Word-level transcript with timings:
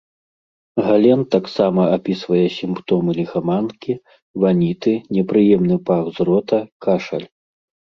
Гален 0.85 1.19
таксама 1.35 1.83
апісвае 1.97 2.41
сімптомы 2.59 3.09
ліхаманкі, 3.19 3.93
ваніты, 4.47 4.93
непрыемны 5.21 5.75
пах 5.93 6.05
з 6.19 6.31
рота, 6.33 6.59
кашаль. 6.89 7.27